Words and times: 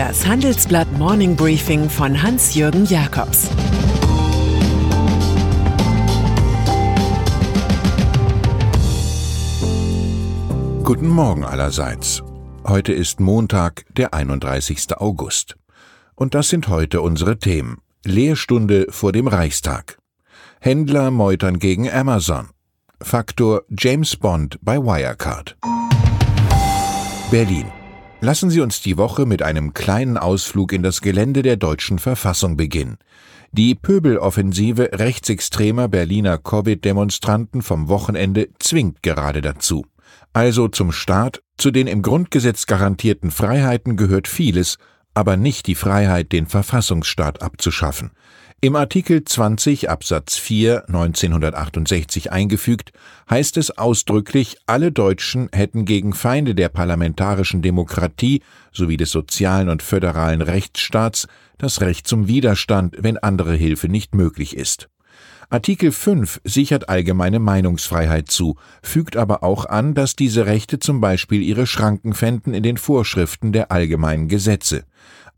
Das 0.00 0.26
Handelsblatt 0.26 0.90
Morning 0.98 1.36
Briefing 1.36 1.90
von 1.90 2.22
Hans-Jürgen 2.22 2.86
Jakobs 2.86 3.50
Guten 10.82 11.06
Morgen 11.06 11.44
allerseits. 11.44 12.22
Heute 12.66 12.94
ist 12.94 13.20
Montag, 13.20 13.84
der 13.94 14.14
31. 14.14 14.96
August. 14.96 15.56
Und 16.14 16.34
das 16.34 16.48
sind 16.48 16.68
heute 16.68 17.02
unsere 17.02 17.38
Themen. 17.38 17.82
Lehrstunde 18.02 18.86
vor 18.88 19.12
dem 19.12 19.28
Reichstag. 19.28 19.98
Händler 20.60 21.10
meutern 21.10 21.58
gegen 21.58 21.90
Amazon. 21.90 22.48
Faktor 23.02 23.64
James 23.68 24.16
Bond 24.16 24.58
bei 24.62 24.78
Wirecard. 24.78 25.58
Berlin. 27.30 27.66
Lassen 28.22 28.50
Sie 28.50 28.60
uns 28.60 28.82
die 28.82 28.98
Woche 28.98 29.24
mit 29.24 29.40
einem 29.42 29.72
kleinen 29.72 30.18
Ausflug 30.18 30.74
in 30.74 30.82
das 30.82 31.00
Gelände 31.00 31.40
der 31.40 31.56
deutschen 31.56 31.98
Verfassung 31.98 32.54
beginnen. 32.54 32.98
Die 33.52 33.74
Pöbeloffensive 33.74 34.90
rechtsextremer 34.92 35.88
Berliner 35.88 36.36
Covid-Demonstranten 36.36 37.62
vom 37.62 37.88
Wochenende 37.88 38.50
zwingt 38.58 39.02
gerade 39.02 39.40
dazu. 39.40 39.86
Also 40.34 40.68
zum 40.68 40.92
Staat, 40.92 41.42
zu 41.56 41.70
den 41.70 41.86
im 41.86 42.02
Grundgesetz 42.02 42.66
garantierten 42.66 43.30
Freiheiten 43.30 43.96
gehört 43.96 44.28
vieles, 44.28 44.76
aber 45.14 45.38
nicht 45.38 45.66
die 45.66 45.74
Freiheit, 45.74 46.30
den 46.32 46.46
Verfassungsstaat 46.46 47.40
abzuschaffen. 47.40 48.10
Im 48.62 48.76
Artikel 48.76 49.24
20 49.24 49.88
Absatz 49.88 50.36
4 50.36 50.84
1968 50.88 52.30
eingefügt, 52.30 52.92
heißt 53.30 53.56
es 53.56 53.78
ausdrücklich, 53.78 54.58
alle 54.66 54.92
Deutschen 54.92 55.48
hätten 55.50 55.86
gegen 55.86 56.12
Feinde 56.12 56.54
der 56.54 56.68
parlamentarischen 56.68 57.62
Demokratie 57.62 58.42
sowie 58.70 58.98
des 58.98 59.12
sozialen 59.12 59.70
und 59.70 59.82
föderalen 59.82 60.42
Rechtsstaats 60.42 61.26
das 61.56 61.80
Recht 61.80 62.06
zum 62.06 62.28
Widerstand, 62.28 62.96
wenn 62.98 63.16
andere 63.16 63.54
Hilfe 63.54 63.88
nicht 63.88 64.14
möglich 64.14 64.54
ist. 64.54 64.90
Artikel 65.48 65.90
5 65.90 66.42
sichert 66.44 66.90
allgemeine 66.90 67.38
Meinungsfreiheit 67.38 68.30
zu, 68.30 68.56
fügt 68.82 69.16
aber 69.16 69.42
auch 69.42 69.64
an, 69.64 69.94
dass 69.94 70.16
diese 70.16 70.44
Rechte 70.44 70.78
zum 70.78 71.00
Beispiel 71.00 71.42
ihre 71.42 71.66
Schranken 71.66 72.12
fänden 72.12 72.52
in 72.52 72.62
den 72.62 72.76
Vorschriften 72.76 73.52
der 73.52 73.72
allgemeinen 73.72 74.28
Gesetze. 74.28 74.84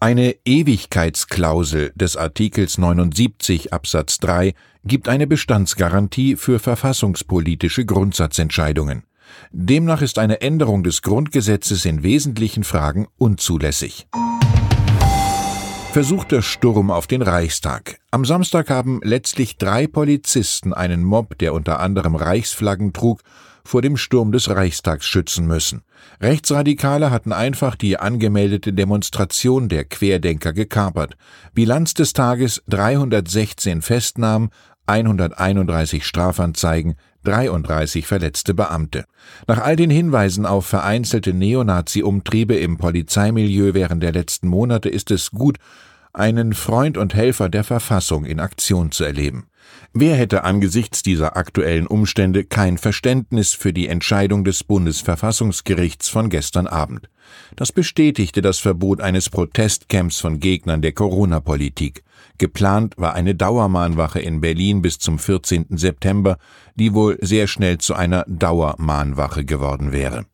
Eine 0.03 0.35
Ewigkeitsklausel 0.45 1.93
des 1.95 2.17
Artikels 2.17 2.77
79 2.77 3.73
Absatz 3.73 4.19
3 4.19 4.53
gibt 4.85 5.09
eine 5.09 5.29
Bestandsgarantie 5.29 6.35
für 6.35 6.59
verfassungspolitische 6.59 7.85
Grundsatzentscheidungen. 7.87 9.05
Demnach 9.53 10.03
ist 10.03 10.19
eine 10.19 10.41
Änderung 10.41 10.83
des 10.83 11.03
Grundgesetzes 11.03 11.85
in 11.85 12.03
wesentlichen 12.03 12.65
Fragen 12.65 13.07
unzulässig. 13.17 14.09
Versuchter 15.93 16.43
Sturm 16.43 16.91
auf 16.91 17.07
den 17.07 17.23
Reichstag. 17.23 18.01
Am 18.11 18.25
Samstag 18.25 18.71
haben 18.71 18.99
letztlich 19.05 19.57
drei 19.57 19.87
Polizisten 19.87 20.75
einen 20.75 21.05
Mob, 21.05 21.39
der 21.39 21.55
unter 21.55 21.79
anderem 21.79 22.17
Reichsflaggen 22.17 22.93
trug, 22.93 23.21
vor 23.65 23.83
dem 23.83 23.97
Sturm 23.97 24.33
des 24.33 24.51
Reichstags 24.51 25.07
schützen 25.07 25.47
müssen. 25.47 25.83
Rechtsradikale 26.21 27.11
hatten 27.11 27.33
einfach 27.33 27.77
die 27.77 27.99
angemeldete 27.99 28.73
Demonstration 28.73 29.69
der 29.69 29.85
Querdenker 29.85 30.53
gekapert. 30.53 31.17
Bilanz 31.55 31.95
des 31.95 32.13
Tages 32.13 32.63
316 32.69 33.83
Festnahmen, 33.83 34.51
131 34.87 36.05
Strafanzeigen, 36.05 36.97
33 37.25 38.07
verletzte 38.07 38.53
Beamte. 38.53 39.05
Nach 39.47 39.59
all 39.59 39.77
den 39.77 39.91
Hinweisen 39.91 40.45
auf 40.45 40.67
vereinzelte 40.67 41.33
Neonazi-Umtriebe 41.33 42.57
im 42.57 42.79
Polizeimilieu 42.79 43.75
während 43.75 44.03
der 44.03 44.13
letzten 44.13 44.49
Monate 44.49 44.89
ist 44.89 45.11
es 45.11 45.31
gut, 45.31 45.59
einen 46.13 46.53
Freund 46.53 46.97
und 46.99 47.15
Helfer 47.15 47.49
der 47.49 47.65
Verfassung 47.65 48.25
in 48.25 48.41
Aktion 48.41 48.93
zu 48.93 49.05
erleben. 49.05 49.47
Wer 49.95 50.17
hätte 50.17 50.45
angesichts 50.45 51.03
dieser 51.03 51.37
aktuellen 51.37 51.87
Umstände 51.87 52.45
kein 52.45 52.79
Verständnis 52.79 53.53
für 53.53 53.73
die 53.73 53.89
Entscheidung 53.89 54.45
des 54.45 54.65
Bundesverfassungsgerichts 54.65 56.09
von 56.09 56.31
gestern 56.31 56.67
Abend? 56.67 57.09
Das 57.57 57.73
bestätigte 57.73 58.43
das 58.43 58.59
Verbot 58.59 59.01
eines 59.01 59.31
Protestcamps 59.31 60.19
von 60.21 60.41
Gegnern 60.41 60.83
der 60.83 60.93
Corona-Politik. 60.93 62.03
Geplant 62.39 62.95
war 62.97 63.15
eine 63.15 63.35
Dauermahnwache 63.35 64.21
in 64.21 64.41
Berlin 64.41 64.83
bis 64.83 64.99
zum 64.99 65.19
14. 65.19 65.67
September, 65.77 66.39
die 66.75 66.95
wohl 66.95 67.19
sehr 67.21 67.47
schnell 67.47 67.79
zu 67.79 67.95
einer 67.95 68.25
Dauermahnwache 68.27 69.45
geworden 69.45 69.93
wäre. 69.93 70.27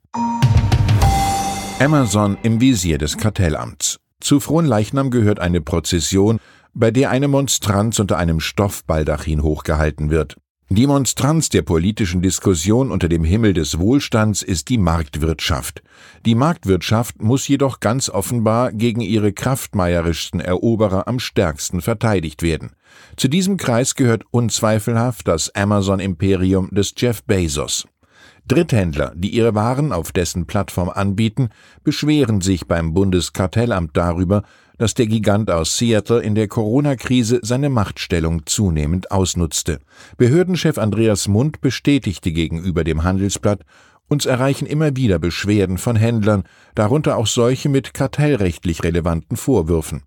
Amazon 1.80 2.36
im 2.42 2.60
Visier 2.60 2.98
des 2.98 3.16
Kartellamts. 3.16 3.87
Zu 4.28 4.40
Fronleichnam 4.40 5.10
gehört 5.10 5.40
eine 5.40 5.62
Prozession, 5.62 6.38
bei 6.74 6.90
der 6.90 7.08
eine 7.08 7.28
Monstranz 7.28 7.98
unter 7.98 8.18
einem 8.18 8.40
Stoffbaldachin 8.40 9.42
hochgehalten 9.42 10.10
wird. 10.10 10.36
Die 10.68 10.86
Monstranz 10.86 11.48
der 11.48 11.62
politischen 11.62 12.20
Diskussion 12.20 12.92
unter 12.92 13.08
dem 13.08 13.24
Himmel 13.24 13.54
des 13.54 13.78
Wohlstands 13.78 14.42
ist 14.42 14.68
die 14.68 14.76
Marktwirtschaft. 14.76 15.82
Die 16.26 16.34
Marktwirtschaft 16.34 17.22
muss 17.22 17.48
jedoch 17.48 17.80
ganz 17.80 18.10
offenbar 18.10 18.70
gegen 18.70 19.00
ihre 19.00 19.32
kraftmeierischsten 19.32 20.40
Eroberer 20.40 21.08
am 21.08 21.20
stärksten 21.20 21.80
verteidigt 21.80 22.42
werden. 22.42 22.72
Zu 23.16 23.28
diesem 23.28 23.56
Kreis 23.56 23.94
gehört 23.94 24.24
unzweifelhaft 24.30 25.26
das 25.26 25.54
Amazon-Imperium 25.54 26.68
des 26.70 26.92
Jeff 26.98 27.24
Bezos. 27.24 27.86
Dritthändler, 28.48 29.12
die 29.14 29.28
ihre 29.28 29.54
Waren 29.54 29.92
auf 29.92 30.10
dessen 30.10 30.46
Plattform 30.46 30.88
anbieten, 30.88 31.50
beschweren 31.84 32.40
sich 32.40 32.66
beim 32.66 32.94
Bundeskartellamt 32.94 33.96
darüber, 33.96 34.42
dass 34.78 34.94
der 34.94 35.06
Gigant 35.06 35.50
aus 35.50 35.76
Seattle 35.76 36.20
in 36.20 36.34
der 36.34 36.48
Corona-Krise 36.48 37.40
seine 37.42 37.68
Machtstellung 37.68 38.46
zunehmend 38.46 39.10
ausnutzte. 39.10 39.80
Behördenchef 40.16 40.78
Andreas 40.78 41.28
Mund 41.28 41.60
bestätigte 41.60 42.32
gegenüber 42.32 42.84
dem 42.84 43.04
Handelsblatt, 43.04 43.64
uns 44.08 44.24
erreichen 44.24 44.66
immer 44.66 44.96
wieder 44.96 45.18
Beschwerden 45.18 45.76
von 45.76 45.96
Händlern, 45.96 46.44
darunter 46.74 47.18
auch 47.18 47.26
solche 47.26 47.68
mit 47.68 47.92
kartellrechtlich 47.92 48.82
relevanten 48.82 49.36
Vorwürfen. 49.36 50.04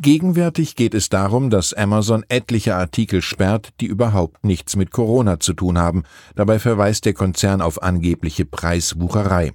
Gegenwärtig 0.00 0.76
geht 0.76 0.94
es 0.94 1.08
darum, 1.08 1.50
dass 1.50 1.74
Amazon 1.74 2.24
etliche 2.28 2.76
Artikel 2.76 3.20
sperrt, 3.20 3.70
die 3.80 3.86
überhaupt 3.86 4.44
nichts 4.44 4.76
mit 4.76 4.92
Corona 4.92 5.40
zu 5.40 5.54
tun 5.54 5.78
haben. 5.78 6.04
Dabei 6.36 6.58
verweist 6.58 7.04
der 7.04 7.14
Konzern 7.14 7.60
auf 7.60 7.82
angebliche 7.82 8.44
Preiswucherei. 8.44 9.52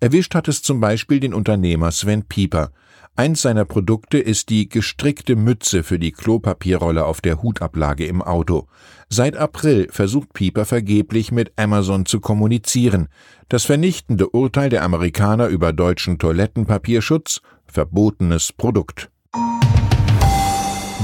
Erwischt 0.00 0.34
hat 0.34 0.48
es 0.48 0.62
zum 0.62 0.80
Beispiel 0.80 1.20
den 1.20 1.34
Unternehmer 1.34 1.90
Sven 1.90 2.24
Pieper. 2.24 2.70
Eins 3.14 3.42
seiner 3.42 3.66
Produkte 3.66 4.18
ist 4.18 4.48
die 4.48 4.70
gestrickte 4.70 5.36
Mütze 5.36 5.82
für 5.82 5.98
die 5.98 6.12
Klopapierrolle 6.12 7.04
auf 7.04 7.20
der 7.20 7.42
Hutablage 7.42 8.06
im 8.06 8.22
Auto. 8.22 8.68
Seit 9.10 9.36
April 9.36 9.88
versucht 9.90 10.32
Pieper 10.32 10.64
vergeblich 10.64 11.30
mit 11.30 11.52
Amazon 11.56 12.06
zu 12.06 12.20
kommunizieren. 12.20 13.08
Das 13.50 13.64
vernichtende 13.64 14.30
Urteil 14.30 14.70
der 14.70 14.82
Amerikaner 14.82 15.48
über 15.48 15.74
deutschen 15.74 16.18
Toilettenpapierschutz 16.18 17.42
verbotenes 17.66 18.52
Produkt. 18.52 19.11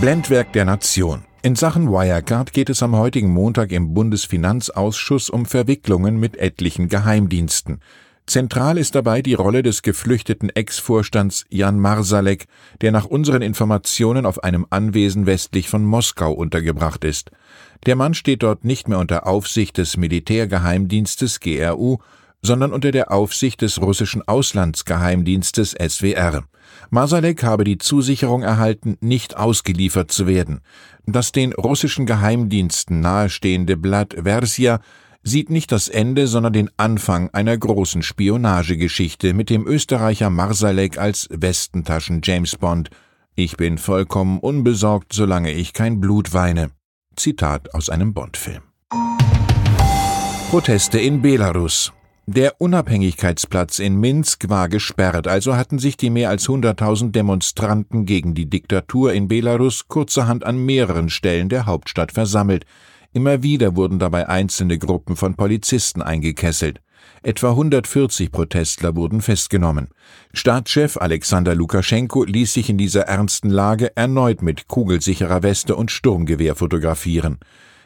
Blendwerk 0.00 0.52
der 0.52 0.64
Nation. 0.64 1.24
In 1.42 1.56
Sachen 1.56 1.90
Wirecard 1.90 2.52
geht 2.52 2.70
es 2.70 2.84
am 2.84 2.94
heutigen 2.94 3.30
Montag 3.30 3.72
im 3.72 3.94
Bundesfinanzausschuss 3.94 5.28
um 5.28 5.44
Verwicklungen 5.44 6.20
mit 6.20 6.36
etlichen 6.36 6.88
Geheimdiensten. 6.88 7.80
Zentral 8.24 8.78
ist 8.78 8.94
dabei 8.94 9.22
die 9.22 9.34
Rolle 9.34 9.64
des 9.64 9.82
geflüchteten 9.82 10.50
Ex-Vorstands 10.50 11.46
Jan 11.48 11.80
Marsalek, 11.80 12.46
der 12.80 12.92
nach 12.92 13.06
unseren 13.06 13.42
Informationen 13.42 14.24
auf 14.24 14.44
einem 14.44 14.66
Anwesen 14.70 15.26
westlich 15.26 15.68
von 15.68 15.84
Moskau 15.84 16.32
untergebracht 16.32 17.02
ist. 17.02 17.32
Der 17.84 17.96
Mann 17.96 18.14
steht 18.14 18.44
dort 18.44 18.64
nicht 18.64 18.86
mehr 18.86 19.00
unter 19.00 19.26
Aufsicht 19.26 19.78
des 19.78 19.96
Militärgeheimdienstes 19.96 21.40
GRU, 21.40 21.98
sondern 22.42 22.72
unter 22.72 22.90
der 22.90 23.10
Aufsicht 23.10 23.62
des 23.62 23.80
russischen 23.80 24.26
Auslandsgeheimdienstes 24.26 25.72
SWR. 25.72 26.44
Masalek 26.90 27.42
habe 27.42 27.64
die 27.64 27.78
Zusicherung 27.78 28.42
erhalten, 28.42 28.96
nicht 29.00 29.36
ausgeliefert 29.36 30.10
zu 30.10 30.26
werden. 30.26 30.60
Das 31.06 31.32
den 31.32 31.52
russischen 31.52 32.06
Geheimdiensten 32.06 33.00
nahestehende 33.00 33.76
Blatt 33.76 34.16
Versia 34.22 34.80
sieht 35.22 35.50
nicht 35.50 35.72
das 35.72 35.88
Ende, 35.88 36.26
sondern 36.26 36.52
den 36.52 36.70
Anfang 36.76 37.30
einer 37.30 37.56
großen 37.56 38.02
Spionagegeschichte 38.02 39.34
mit 39.34 39.50
dem 39.50 39.66
Österreicher 39.66 40.30
Marsalek 40.30 40.98
als 40.98 41.28
Westentaschen 41.30 42.20
James 42.22 42.56
Bond. 42.56 42.90
Ich 43.34 43.56
bin 43.56 43.78
vollkommen 43.78 44.38
unbesorgt, 44.38 45.12
solange 45.12 45.52
ich 45.52 45.72
kein 45.72 46.00
Blut 46.00 46.32
weine. 46.32 46.70
Zitat 47.16 47.74
aus 47.74 47.90
einem 47.90 48.14
Bond-Film. 48.14 48.62
Proteste 50.50 50.98
in 50.98 51.20
Belarus. 51.20 51.92
Der 52.30 52.60
Unabhängigkeitsplatz 52.60 53.78
in 53.78 53.96
Minsk 53.96 54.50
war 54.50 54.68
gesperrt, 54.68 55.26
also 55.26 55.56
hatten 55.56 55.78
sich 55.78 55.96
die 55.96 56.10
mehr 56.10 56.28
als 56.28 56.46
100.000 56.46 57.10
Demonstranten 57.10 58.04
gegen 58.04 58.34
die 58.34 58.50
Diktatur 58.50 59.14
in 59.14 59.28
Belarus 59.28 59.88
kurzerhand 59.88 60.44
an 60.44 60.58
mehreren 60.58 61.08
Stellen 61.08 61.48
der 61.48 61.64
Hauptstadt 61.64 62.12
versammelt. 62.12 62.66
Immer 63.14 63.42
wieder 63.42 63.76
wurden 63.76 63.98
dabei 63.98 64.28
einzelne 64.28 64.76
Gruppen 64.76 65.16
von 65.16 65.36
Polizisten 65.36 66.02
eingekesselt. 66.02 66.82
Etwa 67.22 67.52
140 67.52 68.30
Protestler 68.30 68.94
wurden 68.94 69.22
festgenommen. 69.22 69.88
Staatschef 70.34 70.98
Alexander 70.98 71.54
Lukaschenko 71.54 72.24
ließ 72.24 72.52
sich 72.52 72.68
in 72.68 72.76
dieser 72.76 73.04
ernsten 73.04 73.48
Lage 73.48 73.96
erneut 73.96 74.42
mit 74.42 74.68
kugelsicherer 74.68 75.42
Weste 75.42 75.76
und 75.76 75.90
Sturmgewehr 75.90 76.56
fotografieren. 76.56 77.38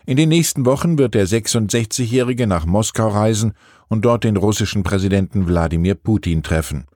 In 0.04 0.16
den 0.16 0.30
nächsten 0.30 0.66
Wochen 0.66 0.98
wird 0.98 1.14
der 1.14 1.28
66-Jährige 1.28 2.48
nach 2.48 2.66
Moskau 2.66 3.06
reisen 3.06 3.52
und 3.92 4.06
dort 4.06 4.24
den 4.24 4.38
russischen 4.38 4.84
Präsidenten 4.84 5.46
Wladimir 5.46 5.94
Putin 5.94 6.42
treffen. 6.42 6.86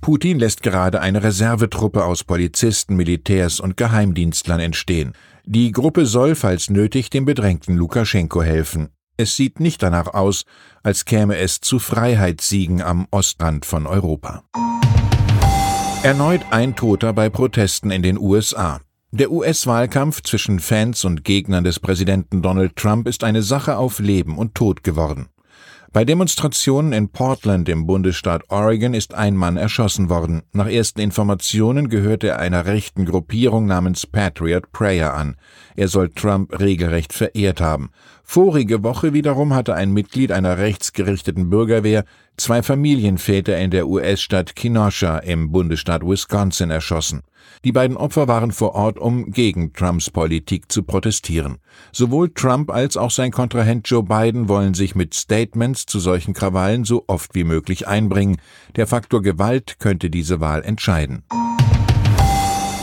Putin 0.00 0.38
lässt 0.38 0.62
gerade 0.62 1.00
eine 1.00 1.24
Reservetruppe 1.24 2.04
aus 2.04 2.22
Polizisten, 2.22 2.94
Militärs 2.94 3.58
und 3.58 3.76
Geheimdienstlern 3.76 4.60
entstehen. 4.60 5.14
Die 5.44 5.72
Gruppe 5.72 6.06
soll, 6.06 6.36
falls 6.36 6.70
nötig, 6.70 7.10
dem 7.10 7.24
bedrängten 7.24 7.76
Lukaschenko 7.76 8.40
helfen. 8.44 8.90
Es 9.16 9.34
sieht 9.34 9.58
nicht 9.58 9.82
danach 9.82 10.14
aus, 10.14 10.44
als 10.84 11.04
käme 11.04 11.38
es 11.38 11.60
zu 11.60 11.80
Freiheitssiegen 11.80 12.82
am 12.82 13.08
Ostrand 13.10 13.66
von 13.66 13.88
Europa. 13.88 14.44
Erneut 16.04 16.42
ein 16.50 16.76
Toter 16.76 17.12
bei 17.12 17.30
Protesten 17.30 17.90
in 17.90 18.04
den 18.04 18.16
USA. 18.16 18.80
Der 19.10 19.32
US-Wahlkampf 19.32 20.22
zwischen 20.22 20.60
Fans 20.60 21.04
und 21.04 21.24
Gegnern 21.24 21.64
des 21.64 21.80
Präsidenten 21.80 22.42
Donald 22.42 22.76
Trump 22.76 23.08
ist 23.08 23.24
eine 23.24 23.42
Sache 23.42 23.76
auf 23.76 23.98
Leben 23.98 24.38
und 24.38 24.54
Tod 24.54 24.84
geworden. 24.84 25.26
Bei 25.94 26.04
Demonstrationen 26.04 26.92
in 26.92 27.08
Portland 27.10 27.68
im 27.68 27.86
Bundesstaat 27.86 28.50
Oregon 28.50 28.94
ist 28.94 29.14
ein 29.14 29.36
Mann 29.36 29.56
erschossen 29.56 30.08
worden. 30.08 30.42
Nach 30.52 30.66
ersten 30.66 30.98
Informationen 30.98 31.88
gehörte 31.88 32.30
er 32.30 32.40
einer 32.40 32.66
rechten 32.66 33.04
Gruppierung 33.04 33.66
namens 33.66 34.04
Patriot 34.04 34.72
Prayer 34.72 35.14
an. 35.14 35.36
Er 35.76 35.86
soll 35.86 36.08
Trump 36.08 36.58
regelrecht 36.58 37.12
verehrt 37.12 37.60
haben. 37.60 37.90
Vorige 38.24 38.82
Woche 38.82 39.12
wiederum 39.12 39.54
hatte 39.54 39.76
ein 39.76 39.92
Mitglied 39.92 40.32
einer 40.32 40.58
rechtsgerichteten 40.58 41.48
Bürgerwehr 41.48 42.04
zwei 42.36 42.62
Familienväter 42.62 43.56
in 43.58 43.70
der 43.70 43.88
US-Stadt 43.88 44.56
Kenosha 44.56 45.18
im 45.18 45.52
Bundesstaat 45.52 46.02
Wisconsin 46.04 46.70
erschossen. 46.70 47.22
Die 47.64 47.72
beiden 47.72 47.96
Opfer 47.96 48.28
waren 48.28 48.52
vor 48.52 48.74
Ort, 48.74 48.98
um 48.98 49.30
gegen 49.30 49.72
Trumps 49.72 50.10
Politik 50.10 50.70
zu 50.70 50.82
protestieren. 50.82 51.58
Sowohl 51.92 52.30
Trump 52.34 52.70
als 52.70 52.96
auch 52.96 53.10
sein 53.10 53.30
Kontrahent 53.30 53.88
Joe 53.88 54.02
Biden 54.02 54.48
wollen 54.48 54.74
sich 54.74 54.94
mit 54.94 55.14
Statements 55.14 55.86
zu 55.86 55.98
solchen 55.98 56.34
Krawallen 56.34 56.84
so 56.84 57.04
oft 57.06 57.34
wie 57.34 57.44
möglich 57.44 57.88
einbringen. 57.88 58.36
Der 58.76 58.86
Faktor 58.86 59.22
Gewalt 59.22 59.78
könnte 59.78 60.10
diese 60.10 60.40
Wahl 60.40 60.62
entscheiden. 60.62 61.22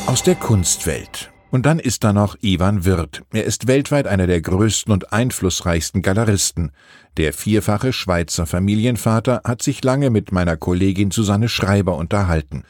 Aus 0.07 0.23
der 0.23 0.35
Kunstwelt. 0.35 1.30
Und 1.51 1.65
dann 1.65 1.79
ist 1.79 2.05
da 2.05 2.13
noch 2.13 2.37
Ivan 2.41 2.85
Wirth. 2.85 3.23
Er 3.33 3.43
ist 3.43 3.67
weltweit 3.67 4.07
einer 4.07 4.25
der 4.25 4.41
größten 4.41 4.91
und 4.93 5.11
einflussreichsten 5.11 6.01
Galeristen. 6.01 6.71
Der 7.17 7.33
vierfache 7.33 7.91
Schweizer 7.91 8.45
Familienvater 8.45 9.41
hat 9.43 9.61
sich 9.61 9.83
lange 9.83 10.09
mit 10.09 10.31
meiner 10.31 10.55
Kollegin 10.55 11.11
Susanne 11.11 11.49
Schreiber 11.49 11.97
unterhalten. 11.97 12.63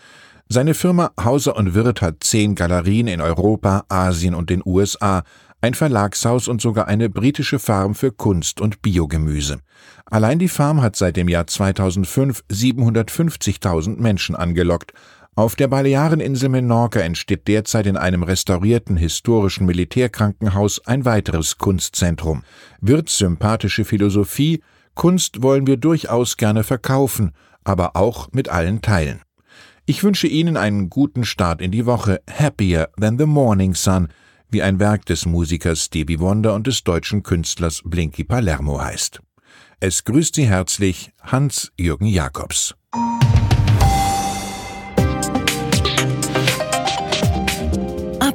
Seine 0.49 0.73
Firma 0.73 1.11
Hauser 1.23 1.55
und 1.55 1.75
Wirth 1.75 2.01
hat 2.01 2.23
zehn 2.23 2.55
Galerien 2.55 3.07
in 3.07 3.21
Europa, 3.21 3.85
Asien 3.87 4.33
und 4.33 4.49
den 4.49 4.63
USA, 4.65 5.23
ein 5.61 5.75
Verlagshaus 5.75 6.47
und 6.47 6.59
sogar 6.59 6.87
eine 6.87 7.07
britische 7.07 7.59
Farm 7.59 7.93
für 7.93 8.11
Kunst 8.11 8.59
und 8.61 8.81
Biogemüse. 8.81 9.59
Allein 10.07 10.39
die 10.39 10.49
Farm 10.49 10.81
hat 10.81 10.95
seit 10.95 11.17
dem 11.17 11.29
Jahr 11.29 11.45
2005 11.45 12.43
750.000 12.51 14.01
Menschen 14.01 14.35
angelockt. 14.35 14.91
Auf 15.41 15.55
der 15.55 15.69
Baleareninsel 15.69 16.49
Menorca 16.49 16.99
entsteht 16.99 17.47
derzeit 17.47 17.87
in 17.87 17.97
einem 17.97 18.21
restaurierten 18.21 18.95
historischen 18.95 19.65
Militärkrankenhaus 19.65 20.85
ein 20.85 21.03
weiteres 21.03 21.57
Kunstzentrum. 21.57 22.43
Wirths 22.79 23.17
sympathische 23.17 23.83
Philosophie 23.83 24.61
Kunst 24.93 25.41
wollen 25.41 25.65
wir 25.65 25.77
durchaus 25.77 26.37
gerne 26.37 26.63
verkaufen, 26.63 27.31
aber 27.63 27.95
auch 27.95 28.31
mit 28.31 28.49
allen 28.49 28.83
teilen. 28.83 29.21
Ich 29.87 30.03
wünsche 30.03 30.27
Ihnen 30.27 30.57
einen 30.57 30.91
guten 30.91 31.25
Start 31.25 31.59
in 31.59 31.71
die 31.71 31.87
Woche, 31.87 32.21
happier 32.29 32.89
than 32.99 33.17
the 33.17 33.25
morning 33.25 33.73
sun, 33.73 34.09
wie 34.51 34.61
ein 34.61 34.79
Werk 34.79 35.07
des 35.07 35.25
Musikers 35.25 35.85
Stevie 35.85 36.19
Wonder 36.19 36.53
und 36.53 36.67
des 36.67 36.83
deutschen 36.83 37.23
Künstlers 37.23 37.81
Blinky 37.83 38.25
Palermo 38.25 38.79
heißt. 38.79 39.21
Es 39.79 40.03
grüßt 40.03 40.35
Sie 40.35 40.45
herzlich 40.45 41.11
Hans-Jürgen 41.23 42.05
Jakobs. 42.05 42.75